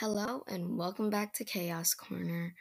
[0.00, 2.54] Hello and welcome back to Chaos Corner,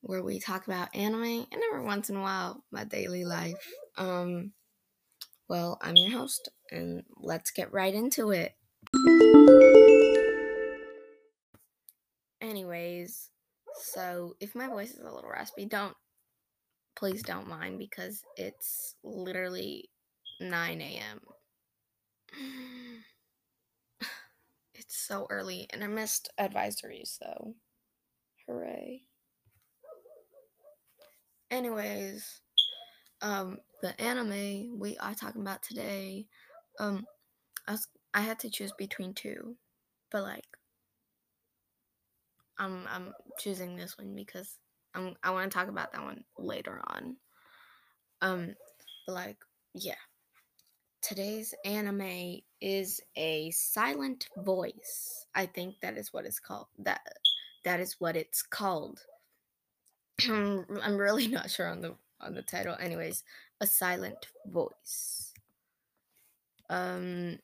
[0.00, 3.70] where we talk about anime and every once in a while my daily life.
[3.98, 4.52] Um,
[5.46, 8.54] well, I'm your host, and let's get right into it.
[12.40, 13.28] Anyways,
[13.82, 15.96] so if my voice is a little raspy, don't
[16.96, 19.90] please don't mind because it's literally
[20.40, 21.20] 9 a.m.
[24.78, 27.54] It's so early and I missed advisories, so
[28.46, 29.02] hooray.
[31.50, 32.40] Anyways,
[33.22, 36.26] um the anime we are talking about today,
[36.78, 37.06] um
[37.66, 39.56] I was, I had to choose between two,
[40.10, 40.46] but like
[42.58, 44.58] I'm I'm choosing this one because
[44.94, 47.16] I'm I want to talk about that one later on.
[48.20, 48.54] Um
[49.06, 49.38] but like
[49.74, 49.94] yeah.
[51.08, 55.24] Today's anime is a silent voice.
[55.34, 56.66] I think that is what it's called.
[56.78, 57.00] That
[57.64, 59.00] that is what it's called.
[60.28, 62.76] I'm really not sure on the on the title.
[62.78, 63.24] Anyways,
[63.58, 65.32] a silent voice.
[66.68, 67.38] Um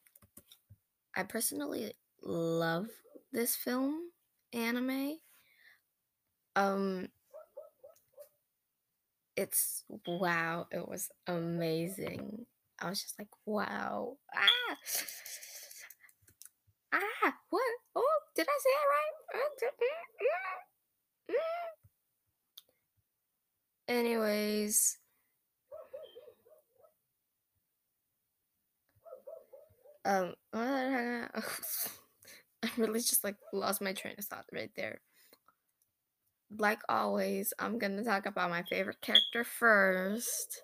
[1.16, 2.88] I personally love
[3.32, 4.10] this film
[4.52, 5.20] anime.
[6.54, 7.08] Um
[9.36, 12.44] it's wow, it was amazing.
[12.84, 14.16] I was just like, wow.
[14.34, 14.76] Ah.
[16.92, 17.74] Ah, what?
[17.94, 19.38] Oh, did I say that right?
[23.88, 24.98] Anyways,
[30.04, 31.40] um, I
[32.76, 35.00] really just like lost my train of thought right there.
[36.56, 40.62] Like always, I'm gonna talk about my favorite character first,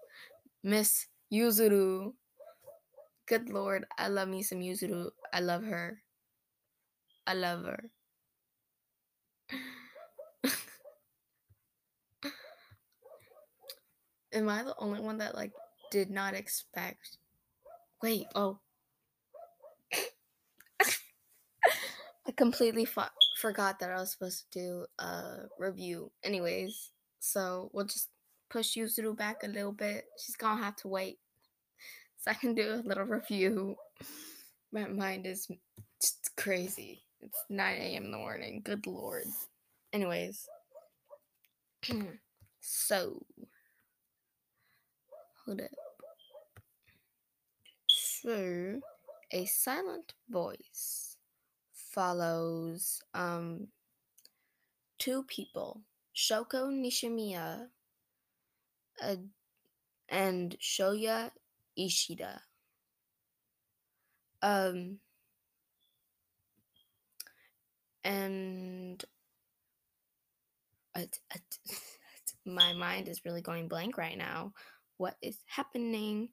[0.62, 2.14] Miss Yuzuru.
[3.26, 5.10] Good lord, I love me some Yuzuru.
[5.32, 6.02] I love her.
[7.26, 7.90] I love her.
[14.32, 15.52] Am I the only one that like
[15.90, 17.18] did not expect?
[18.02, 18.58] Wait, oh.
[22.26, 23.04] I completely fo-
[23.40, 26.12] forgot that I was supposed to do a review.
[26.22, 28.08] Anyways, so we'll just
[28.50, 30.04] push Yuzuru back a little bit.
[30.18, 31.18] She's gonna have to wait
[32.18, 33.76] so I can do a little review.
[34.72, 35.48] My mind is
[36.00, 37.02] just crazy.
[37.20, 38.04] It's 9 a.m.
[38.04, 38.60] in the morning.
[38.64, 39.24] Good lord.
[39.92, 40.46] Anyways,
[42.60, 43.24] so
[45.44, 45.70] hold up.
[47.88, 48.80] So,
[49.32, 51.16] a silent voice
[51.72, 53.68] follows um
[54.98, 55.80] two people,
[56.14, 57.66] Shoko Nishimiya
[60.08, 61.30] and Shoya
[61.76, 62.40] Ishida.
[64.42, 64.98] Um,
[68.04, 69.04] and
[72.46, 74.52] my mind is really going blank right now.
[74.96, 76.30] What is happening?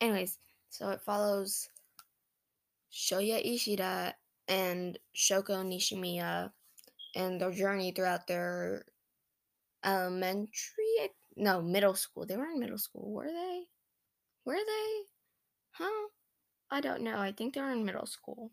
[0.00, 0.38] Anyways,
[0.70, 1.68] so it follows
[2.92, 4.14] Shoya Ishida
[4.48, 6.50] and Shoko Nishimiya
[7.14, 8.84] and their journey throughout their
[9.84, 12.26] elementary, no, middle school.
[12.26, 13.64] They were in middle school, were they?
[14.44, 15.02] Were they?
[15.72, 16.08] Huh?
[16.70, 17.18] I don't know.
[17.18, 18.50] I think they were in middle school.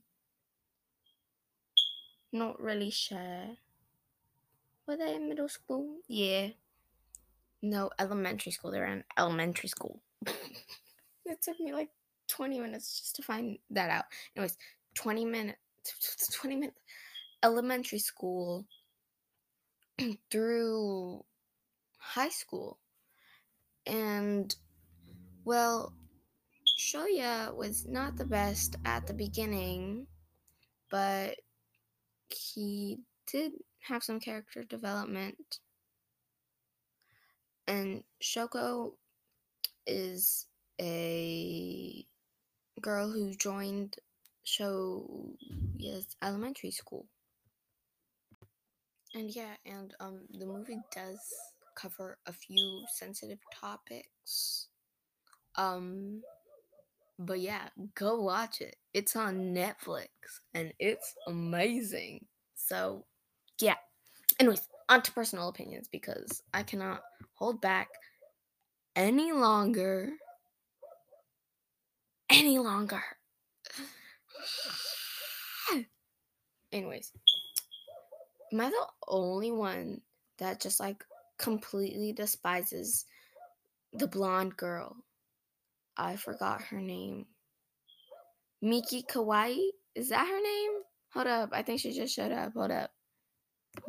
[2.31, 3.57] Not really sure.
[4.87, 5.97] Were they in middle school?
[6.07, 6.49] Yeah.
[7.61, 8.71] No, elementary school.
[8.71, 10.01] They were in elementary school.
[10.25, 11.89] it took me like
[12.27, 14.05] 20 minutes just to find that out.
[14.35, 14.57] Anyways,
[14.95, 15.57] 20 minutes.
[16.33, 16.79] 20 minutes.
[17.43, 18.66] Elementary school
[20.31, 21.23] through
[22.07, 22.79] high school.
[23.85, 24.56] And,
[25.44, 25.94] well,
[26.79, 30.07] Shoya was not the best at the beginning,
[30.90, 31.35] but
[32.29, 33.00] he
[33.31, 35.59] did have some character development.
[37.67, 38.94] And Shoko
[39.85, 40.46] is
[40.79, 42.06] a
[42.81, 43.96] girl who joined
[44.46, 47.07] Shoya's elementary school.
[49.14, 51.20] And yeah, and um the movie does
[51.78, 54.68] cover a few sensitive topics.
[55.56, 56.22] Um
[57.20, 58.76] but yeah, go watch it.
[58.94, 60.08] It's on Netflix
[60.53, 62.26] and it's amazing.
[62.56, 63.06] So,
[63.59, 63.76] yeah.
[64.40, 67.02] Anyways, on to personal opinions because I cannot
[67.34, 67.88] hold back
[68.96, 70.12] any longer.
[72.29, 73.02] Any longer.
[76.72, 77.12] Anyways,
[78.53, 80.02] am I the only one
[80.38, 81.03] that just like
[81.37, 83.05] completely despises
[83.93, 84.97] the blonde girl?
[85.95, 87.25] I forgot her name.
[88.61, 89.57] Miki Kawai?
[89.95, 90.72] Is that her name?
[91.13, 91.49] Hold up.
[91.53, 92.53] I think she just showed up.
[92.53, 92.91] Hold up.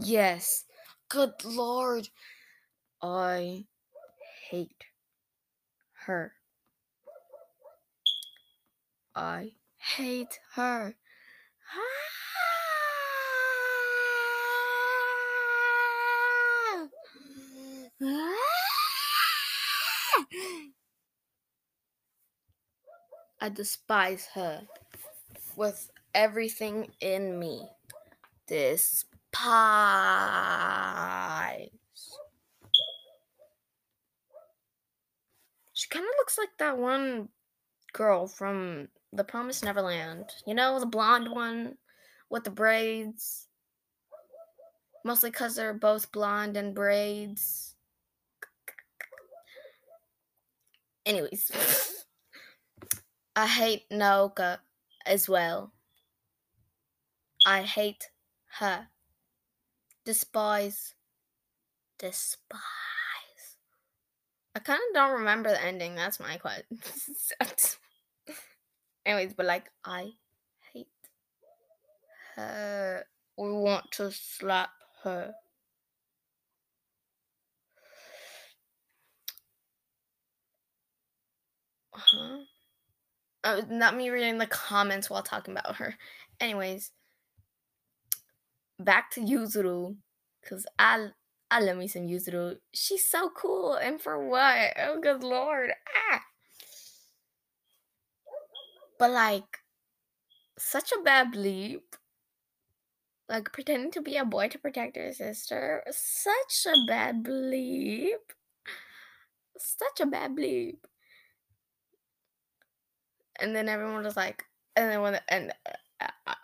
[0.00, 0.64] Yes.
[1.08, 2.08] Good lord.
[3.02, 3.66] I
[4.50, 4.84] hate
[6.06, 6.32] her.
[9.14, 10.94] I hate her.
[11.74, 12.17] Ah.
[18.00, 18.36] I
[23.52, 24.62] despise her
[25.56, 27.68] with everything in me.
[28.46, 29.08] Despise.
[35.72, 37.28] She kind of looks like that one
[37.92, 40.30] girl from The Promised Neverland.
[40.46, 41.78] You know, the blonde one
[42.30, 43.48] with the braids.
[45.04, 47.74] Mostly because they're both blonde and braids.
[51.08, 51.50] Anyways,
[53.34, 54.58] I hate Naoka
[55.06, 55.72] as well.
[57.46, 58.10] I hate
[58.58, 58.88] her.
[60.04, 60.92] Despise.
[61.98, 62.60] Despise.
[64.54, 65.94] I kind of don't remember the ending.
[65.94, 66.78] That's my question.
[69.06, 70.10] Anyways, but like, I
[70.74, 70.88] hate
[72.36, 73.06] her.
[73.38, 74.68] We want to slap
[75.04, 75.32] her.
[81.98, 82.38] Huh?
[83.44, 85.96] Oh, not me reading the comments while talking about her.
[86.40, 86.92] Anyways,
[88.78, 89.96] back to Yuzuru,
[90.42, 91.08] because I
[91.50, 92.56] I love me some Yuzuru.
[92.72, 94.74] She's so cool, and for what?
[94.78, 95.70] Oh, good lord!
[96.10, 96.22] Ah.
[98.98, 99.60] But like,
[100.58, 101.82] such a bad bleep.
[103.28, 105.84] Like pretending to be a boy to protect her sister.
[105.90, 108.34] Such a bad bleep.
[109.56, 110.78] Such a bad bleep.
[113.38, 114.44] And then everyone was like,
[114.76, 115.52] and then when and
[116.00, 116.34] uh, uh,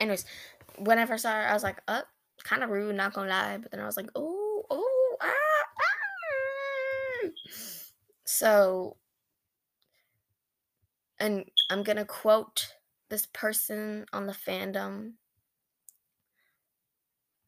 [0.00, 0.24] anyways,
[0.78, 2.02] when I first saw her, I was like, oh,
[2.42, 3.58] kind of rude, not gonna lie.
[3.58, 5.26] But then I was like, oh, oh, ah,
[5.80, 7.28] ah.
[8.24, 8.96] So,
[11.18, 12.74] and I'm gonna quote
[13.08, 15.12] this person on the fandom.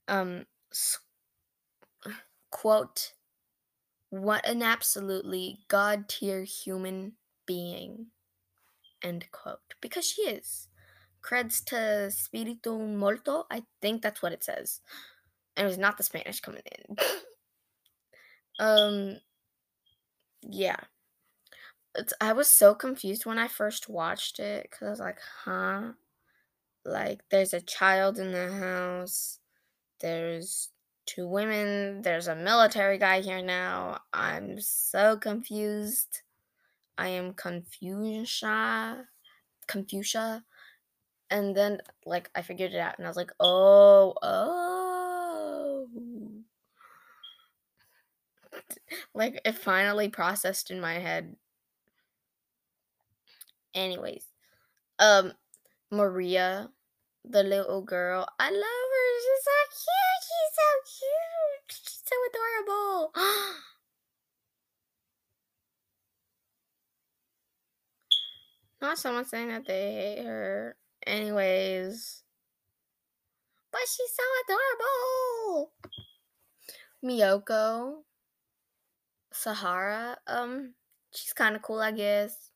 [0.09, 0.47] Um,
[2.51, 3.13] quote,
[4.11, 7.13] what an absolutely god tier human
[7.47, 8.07] being.
[9.03, 9.75] End quote.
[9.81, 10.69] Because she is
[11.27, 13.45] creds to Spiritu Molto.
[13.51, 14.81] I think that's what it says.
[15.57, 16.97] And it was not the Spanish coming in.
[18.59, 19.17] um,
[20.43, 20.81] yeah.
[21.95, 25.93] It's, I was so confused when I first watched it because I was like, huh?
[26.85, 29.41] Like, there's a child in the house,
[30.01, 30.71] there's
[31.07, 34.01] two women, there's a military guy here now.
[34.13, 36.23] I'm so confused.
[36.99, 39.07] I am Confucia.
[39.69, 40.43] Confucia
[41.31, 45.89] and then like I figured it out and I was like, "Oh, oh."
[49.15, 51.37] like it finally processed in my head.
[53.75, 54.25] Anyways,
[54.99, 55.33] um
[55.91, 56.71] Maria,
[57.25, 59.21] the little girl, I love her.
[59.21, 60.06] She's so cute.
[60.57, 61.69] So cute.
[61.69, 63.13] She's so adorable.
[68.81, 70.77] Not someone saying that they hate her.
[71.07, 72.23] Anyways.
[73.71, 75.73] But she's so adorable.
[77.05, 78.03] Miyoko.
[79.33, 80.17] Sahara.
[80.27, 80.75] Um,
[81.15, 82.51] she's kind of cool, I guess.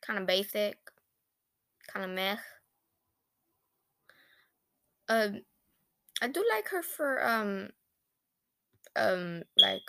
[0.00, 0.78] Kind of basic.
[1.92, 2.36] Kind of meh.
[5.08, 5.42] Um,
[6.26, 7.70] I do like her for um,
[8.96, 9.82] um, like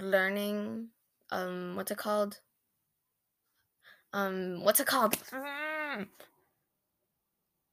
[0.00, 0.88] learning.
[1.30, 2.40] Um, what's it called?
[4.12, 5.16] Um, what's it called?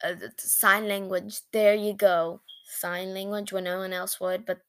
[0.04, 1.40] uh, sign language.
[1.52, 2.42] There you go.
[2.66, 4.46] Sign language when no one else would.
[4.46, 4.60] But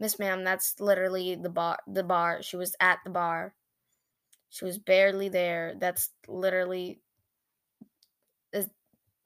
[0.00, 1.76] Miss Ma'am, that's literally the bar.
[1.86, 2.42] The bar.
[2.42, 3.54] She was at the bar.
[4.48, 5.74] She was barely there.
[5.78, 7.00] That's literally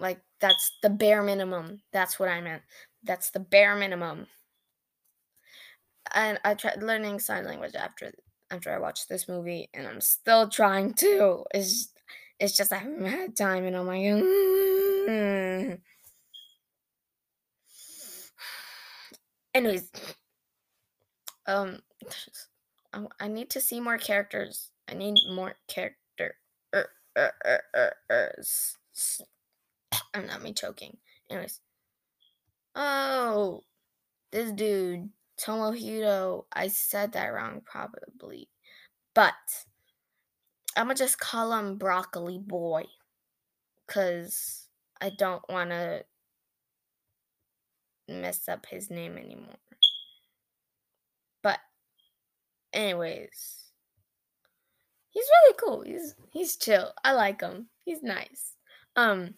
[0.00, 1.83] like that's the bare minimum.
[1.92, 2.62] That's what I meant.
[3.04, 4.26] That's the bare minimum.
[6.14, 8.12] And I tried learning sign language after
[8.50, 11.45] after I watched this movie, and I'm still trying to.
[11.54, 11.92] It's
[12.40, 15.78] it's just I haven't had time, and I'm like, mm.
[19.54, 19.90] anyways,
[21.47, 21.80] um,
[22.92, 24.71] I, I, need to see more characters.
[24.88, 26.35] I need more character.
[26.75, 28.35] Er, er, er, er, er
[30.14, 30.97] I'm not me choking.
[31.31, 31.61] Anyways,
[32.75, 33.62] oh,
[34.33, 36.45] this dude Tomohiro.
[36.52, 38.49] I said that wrong, probably,
[39.14, 39.35] but
[40.76, 42.85] I'm gonna just call him Broccoli Boy
[43.87, 44.69] because
[45.00, 46.05] I don't want to
[48.09, 49.57] mess up his name anymore.
[51.43, 51.59] But,
[52.73, 53.71] anyways,
[55.09, 55.83] he's really cool.
[55.83, 56.93] He's he's chill.
[57.02, 57.69] I like him.
[57.85, 58.57] He's nice.
[58.95, 59.35] Um,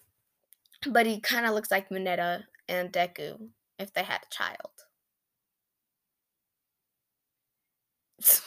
[0.86, 3.48] but he kind of looks like Mineta and Deku
[3.78, 4.70] if they had a child.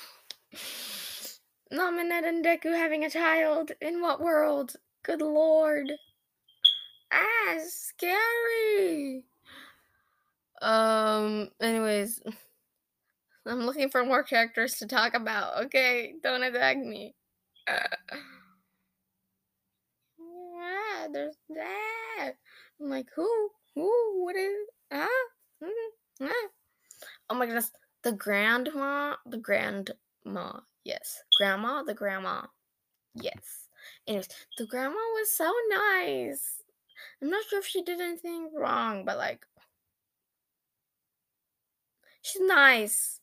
[1.72, 3.72] Not Mineta and Deku having a child.
[3.82, 4.76] In what world?
[5.04, 5.92] Good lord.
[7.12, 9.26] Ah, scary.
[10.62, 12.22] Um, anyways,
[13.48, 15.66] I'm looking for more characters to talk about.
[15.66, 17.14] Okay, don't attack me.
[17.68, 18.18] Uh,
[21.06, 22.34] ah, there's that.
[22.82, 23.50] I'm like, who?
[23.76, 24.24] Who?
[24.24, 24.68] What is?
[24.92, 25.08] Ah?
[25.64, 25.70] Mm,
[26.22, 26.50] ah.
[27.30, 27.72] Oh my goodness.
[28.04, 31.24] The grandma, the grandma, yes.
[31.38, 32.44] Grandma, the grandma,
[33.16, 33.68] yes.
[34.08, 36.62] Anyways, the grandma was so nice.
[37.22, 39.46] I'm not sure if she did anything wrong, but like,
[42.22, 43.20] she's nice.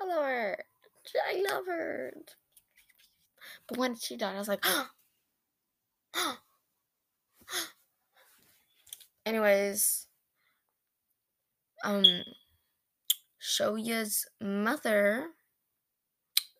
[0.00, 0.64] I love her.
[1.28, 2.14] I love her.
[3.68, 4.64] But when she died, I was like,
[9.26, 10.06] anyways,
[11.84, 12.04] um,
[13.40, 15.28] Shoya's mother,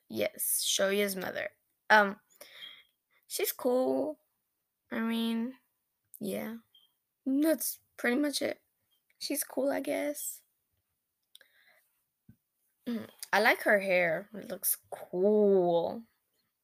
[0.09, 1.51] yes, Shoya's mother,
[1.91, 2.17] um,
[3.27, 4.19] she's cool.
[4.93, 5.55] I mean,
[6.21, 6.55] yeah,
[7.27, 8.61] that's pretty much it.
[9.19, 10.41] She's cool, I guess.
[12.89, 14.29] Mm, I like her hair.
[14.35, 16.03] It looks cool.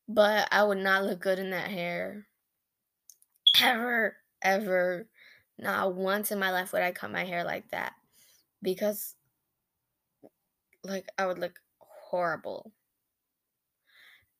[0.08, 2.26] But I would not look good in that hair.
[3.62, 5.06] Ever, ever.
[5.58, 7.92] Not once in my life would I cut my hair like that.
[8.62, 9.14] Because,
[10.84, 12.72] like, I would look horrible.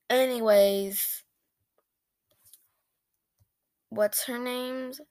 [0.09, 1.23] Anyways,
[3.89, 5.01] what's her name's?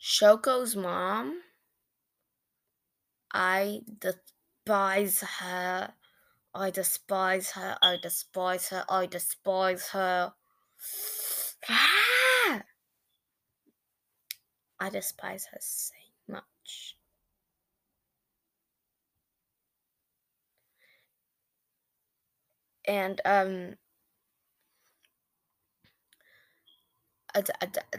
[0.00, 1.40] Shoko's mom.
[3.32, 5.92] I despise her.
[6.54, 7.76] I despise her.
[7.82, 8.84] I despise her.
[8.88, 10.32] I despise her.
[14.80, 15.92] I despise her so
[16.28, 16.96] much.
[22.86, 23.76] And um
[27.34, 27.98] I, I, I,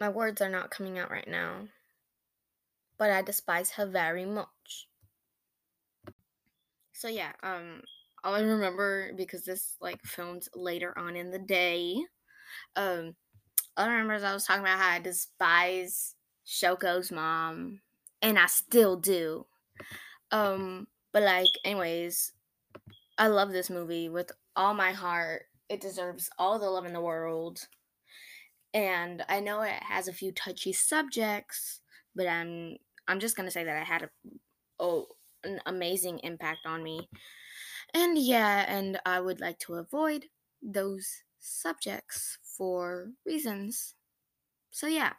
[0.00, 1.68] My words are not coming out right now.
[2.98, 4.88] But I despise her very much.
[6.92, 7.82] So yeah, um
[8.24, 11.96] all I remember because this like filmed later on in the day.
[12.76, 13.14] Um
[13.76, 16.14] all I remember is I was talking about how I despise
[16.46, 17.80] Shoko's mom.
[18.22, 19.46] And I still do.
[20.30, 22.32] Um, but like, anyways,
[23.18, 25.44] I love this movie with all my heart.
[25.70, 27.66] It deserves all the love in the world
[28.72, 31.80] and I know it has a few touchy subjects,
[32.14, 32.76] but I'm
[33.08, 34.10] I'm just gonna say that it had a
[34.78, 35.06] oh
[35.44, 37.08] an amazing impact on me.
[37.94, 40.26] And yeah, and I would like to avoid
[40.62, 43.94] those subjects for reasons.
[44.70, 45.14] So yeah.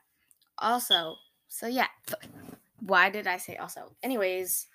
[0.58, 1.88] Also, so yeah.
[2.80, 3.96] Why did I say also?
[4.04, 4.68] Anyways,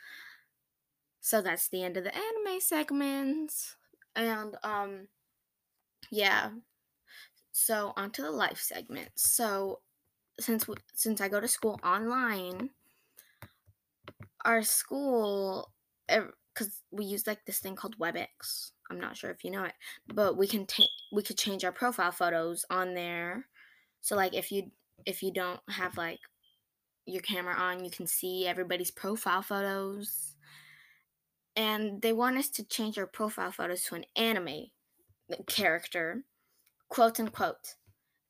[1.21, 3.77] so that's the end of the anime segments.
[4.15, 5.09] And um
[6.11, 6.51] yeah,
[7.53, 9.11] so onto the life segment.
[9.17, 9.81] So
[10.41, 12.71] since we, since I go to school online,
[14.45, 15.73] our school
[16.57, 18.71] because we use like this thing called WebEx.
[18.91, 19.75] I'm not sure if you know it,
[20.15, 23.47] but we can take we could change our profile photos on there.
[24.01, 24.71] So like if you
[25.05, 26.21] if you don't have like
[27.05, 30.35] your camera on, you can see everybody's profile photos.
[31.55, 34.67] And they want us to change our profile photos to an anime
[35.47, 36.25] character
[36.89, 37.75] quote unquote.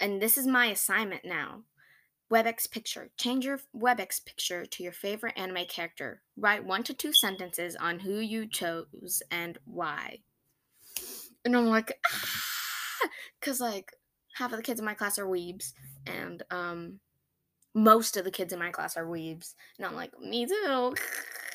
[0.01, 1.63] And this is my assignment now.
[2.33, 3.11] WebEx picture.
[3.17, 6.23] Change your WebEx picture to your favorite anime character.
[6.37, 10.19] Write one to two sentences on who you chose and why.
[11.45, 13.09] And I'm like, ah!
[13.41, 13.93] Because, like,
[14.35, 15.73] half of the kids in my class are weebs,
[16.07, 17.01] and um,
[17.75, 19.55] most of the kids in my class are weebs.
[19.79, 20.95] And I'm like, me too.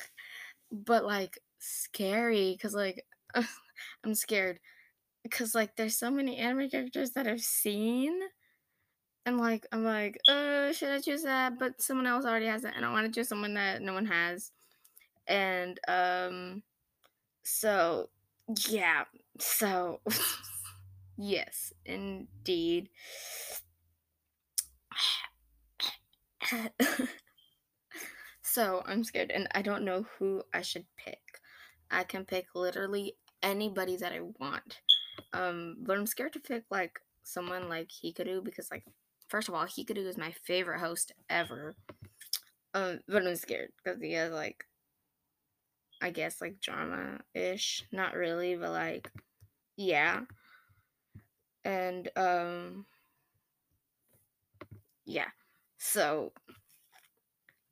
[0.72, 3.04] but, like, scary, because, like,
[4.04, 4.58] I'm scared
[5.22, 8.18] because like there's so many anime characters that I've seen.
[9.24, 11.58] And like I'm like, uh, should I choose that?
[11.58, 14.06] But someone else already has it, and I want to choose someone that no one
[14.06, 14.50] has.
[15.28, 16.62] And um
[17.42, 18.10] so
[18.68, 19.04] yeah.
[19.38, 20.00] So
[21.16, 22.88] yes, indeed.
[28.52, 31.40] So I'm scared and I don't know who I should pick.
[31.90, 34.80] I can pick literally anybody that I want.
[35.32, 38.84] Um, but I'm scared to pick like someone like Hikaru because like
[39.32, 41.74] first of all, Hikaru is my favorite host ever.
[42.74, 44.66] Um, but I'm scared because he has like
[46.02, 47.84] I guess like drama ish.
[47.90, 49.10] Not really, but like
[49.76, 50.20] yeah.
[51.64, 52.84] And um
[55.06, 55.28] yeah.
[55.78, 56.32] So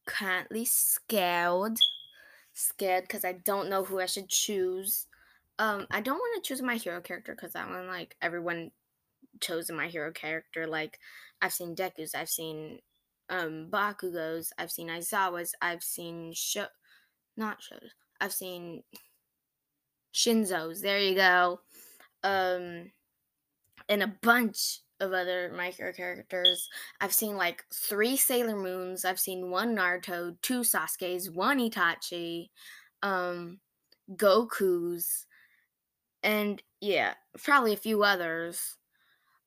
[0.07, 1.77] currently scared.
[2.55, 5.07] Scared because I don't know who I should choose.
[5.59, 8.71] Um, I don't want to choose my hero character because that one, like, everyone
[9.41, 10.67] chosen my hero character.
[10.67, 10.99] Like,
[11.43, 12.81] I've seen Deku's, I've seen
[13.29, 16.67] um Bakugo's, I've seen Aizawa's, I've seen Sho,
[17.37, 18.83] not Sho's, I've seen
[20.13, 20.81] Shinso's.
[20.81, 21.61] There you go.
[22.23, 22.91] Um,
[23.89, 26.69] and a bunch of other micro characters.
[27.01, 29.05] I've seen like three Sailor Moons.
[29.05, 32.51] I've seen one Naruto, two Sasuke's, one Itachi,
[33.03, 33.61] um,
[34.15, 35.27] Goku's,
[36.23, 38.77] and yeah, probably a few others.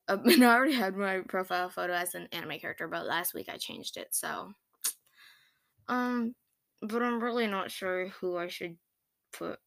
[0.07, 3.49] Uh, and I already had my profile photo as an anime character, but last week
[3.51, 4.09] I changed it.
[4.11, 4.53] So,
[5.87, 6.35] um,
[6.81, 8.77] but I'm really not sure who I should
[9.31, 9.59] put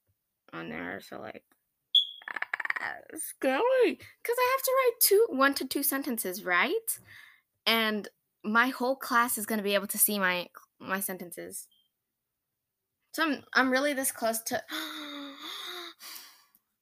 [0.52, 1.00] on there.
[1.00, 1.42] So like,
[3.14, 6.98] scary because I have to write two, one to two sentences, right?
[7.66, 8.08] And
[8.44, 11.66] my whole class is going to be able to see my my sentences.
[13.12, 14.62] So I'm I'm really this close to.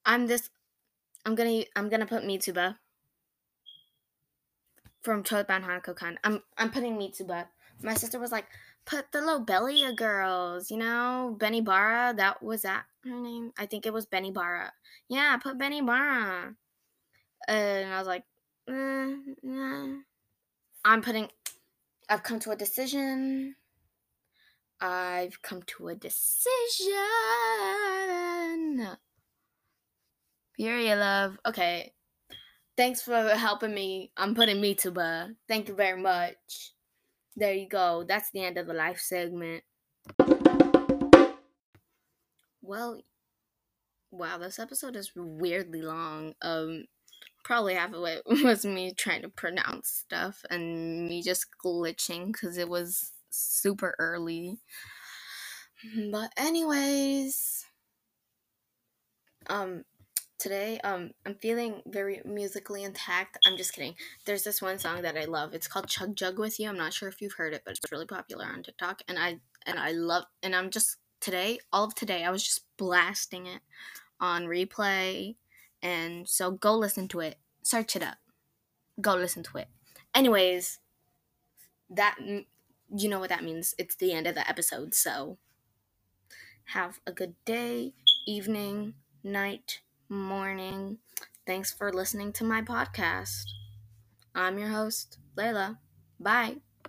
[0.06, 0.50] I'm this.
[1.24, 2.76] I'm gonna I'm gonna put Mitsuba
[5.04, 6.18] from Choiban Hanako-kun.
[6.24, 7.46] I'm I'm putting Mitsuba.
[7.82, 8.46] My sister was like,
[8.86, 12.16] put the Lobelia girls, you know, Benibara.
[12.16, 13.52] That was that her name.
[13.58, 14.70] I think it was Benibara.
[15.08, 16.54] Yeah, put Benibara.
[17.46, 18.24] And I was like,
[18.68, 19.98] eh, nah.
[20.84, 21.28] I'm putting.
[22.08, 23.56] I've come to a decision.
[24.80, 26.94] I've come to a decision.
[30.56, 31.38] Period, love.
[31.46, 31.92] Okay.
[32.76, 34.10] Thanks for helping me.
[34.16, 35.36] I'm putting Mitsuba.
[35.46, 36.72] Thank you very much.
[37.36, 38.04] There you go.
[38.06, 39.62] That's the end of the life segment.
[42.62, 43.00] Well,
[44.10, 46.34] wow, this episode is weirdly long.
[46.42, 46.86] Um,
[47.44, 52.56] probably half of it was me trying to pronounce stuff and me just glitching because
[52.56, 54.58] it was super early.
[56.10, 57.66] But anyways,
[59.48, 59.84] um,
[60.44, 63.38] today um i'm feeling very musically intact.
[63.46, 63.94] I'm just kidding.
[64.26, 65.54] There's this one song that i love.
[65.54, 66.68] It's called chug jug with you.
[66.68, 69.38] I'm not sure if you've heard it but it's really popular on tiktok and i
[69.64, 73.62] and i love and i'm just today all of today i was just blasting it
[74.20, 75.36] on replay
[75.82, 77.36] and so go listen to it.
[77.62, 78.18] Search it up.
[79.00, 79.68] Go listen to it.
[80.14, 80.78] Anyways
[81.88, 82.16] that
[82.94, 83.74] you know what that means.
[83.78, 85.38] It's the end of the episode so
[86.68, 87.94] have a good day
[88.26, 90.98] evening night morning.
[91.46, 93.44] Thanks for listening to my podcast.
[94.34, 95.78] I'm your host, Layla.
[96.18, 96.56] Bye.